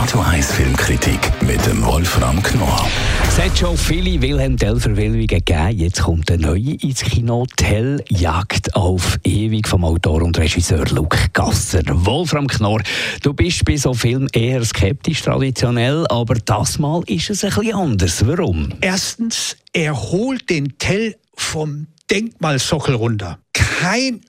[0.00, 2.88] Radio 1 Filmkritik mit dem Wolfram Knorr.
[3.26, 5.76] Es hat schon viele Wilhelm Tell-Verfilmungen gegeben.
[5.76, 7.46] Jetzt kommt eine neue ins Kino.
[7.56, 11.82] Tell Jagd auf ewig vom Autor und Regisseur Luke Gasser.
[11.84, 12.80] Wolfram Knorr,
[13.22, 17.74] du bist bei so Filmen eher skeptisch traditionell, aber das Mal ist es ein bisschen
[17.74, 18.24] anders.
[18.24, 18.68] Warum?
[18.80, 23.40] Erstens, er holt den Tell vom Denkmalsockel runter.
[23.52, 24.20] Kein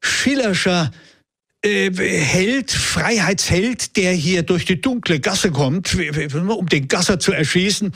[0.00, 0.90] Schillerscher
[1.62, 7.92] äh, Held, Freiheitsheld, der hier durch die dunkle Gasse kommt, um den Gasser zu erschießen.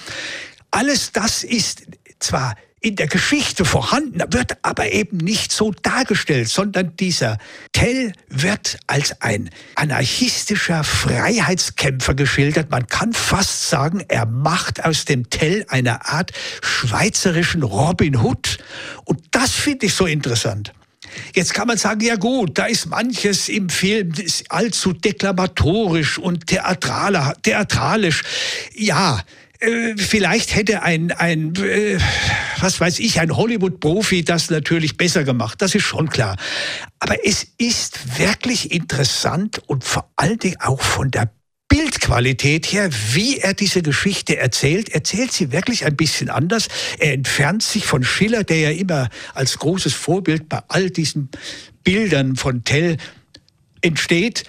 [0.71, 1.83] Alles das ist
[2.19, 7.39] zwar in der Geschichte vorhanden, wird aber eben nicht so dargestellt, sondern dieser
[7.71, 12.71] Tell wird als ein anarchistischer Freiheitskämpfer geschildert.
[12.71, 18.59] Man kann fast sagen, er macht aus dem Tell eine Art schweizerischen Robin Hood.
[19.05, 20.73] Und das finde ich so interessant.
[21.35, 24.13] Jetzt kann man sagen, ja gut, da ist manches im Film
[24.49, 28.23] allzu deklamatorisch und theatralisch.
[28.75, 29.23] Ja,
[29.63, 31.99] äh, vielleicht hätte ein, ein äh,
[32.61, 35.63] was weiß ich, ein Hollywood-Profi das natürlich besser gemacht.
[35.63, 36.37] Das ist schon klar.
[36.99, 41.31] Aber es ist wirklich interessant und vor allen Dingen auch von der
[42.03, 46.67] Bildqualität her, wie er diese Geschichte erzählt, erzählt sie wirklich ein bisschen anders.
[46.99, 51.29] Er entfernt sich von Schiller, der ja immer als großes Vorbild bei all diesen
[51.85, 52.97] Bildern von Tell
[53.83, 54.43] entsteht.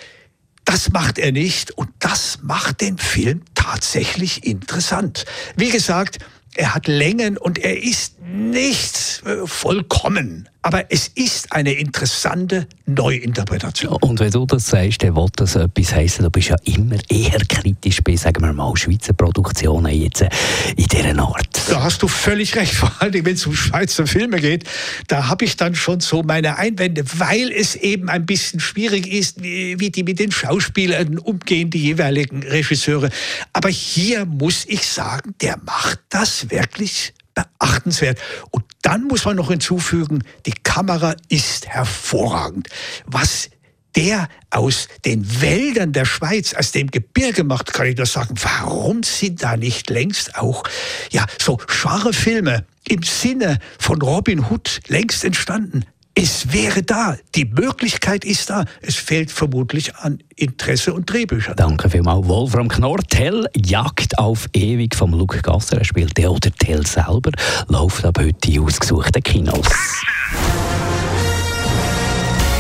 [0.66, 5.26] Das macht er nicht und das macht den Film tatsächlich interessant.
[5.56, 6.18] Wie gesagt,
[6.56, 8.16] er hat Längen und er ist
[8.50, 10.50] nicht äh, vollkommen.
[10.66, 13.98] Aber es ist eine interessante Neuinterpretation.
[14.02, 16.24] Und wenn du das sagst, dann will das etwas heißen.
[16.24, 20.30] Du bist ja immer eher kritisch bei, sagen wir mal, Schweizer Produktionen jetzt äh,
[20.78, 21.50] in dieser Art.
[21.70, 22.74] Da hast du völlig recht.
[22.84, 24.64] Vor allem, wenn es um Schweizer Filme geht,
[25.08, 29.44] da habe ich dann schon so meine Einwände, weil es eben ein bisschen schwierig ist,
[29.44, 33.10] wie, wie die mit den Schauspielern umgehen, die jeweiligen Regisseure.
[33.52, 38.20] Aber hier muss ich sagen, der macht das wirklich beachtenswert.
[38.52, 42.68] Und dann muss man noch hinzufügen, die Kamera ist hervorragend.
[43.06, 43.50] Was
[43.96, 49.04] der aus den Wäldern der Schweiz, aus dem Gebirge macht, kann ich nur sagen, warum
[49.04, 50.64] sind da nicht längst auch,
[51.12, 55.86] ja, so scharfe Filme im Sinne von Robin Hood längst entstanden?
[56.16, 58.66] Es wäre da, die Möglichkeit ist da.
[58.82, 61.56] Es fehlt vermutlich an Interesse und Drehbüchern.
[61.56, 63.00] Danke vielmals, Wolfram Knorr.
[63.10, 65.80] Tell Jagd auf ewig vom Luke Gasser.
[65.80, 67.32] Er spielt der oder Tell selber,
[67.68, 69.66] läuft ab heute in ausgesuchten Kinos.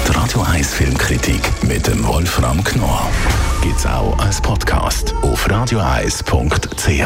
[0.07, 3.07] Die Radio 1 Filmkritik mit dem Wolfram Knorr
[3.61, 7.05] gibt es auch als Podcast auf radioeis.ch.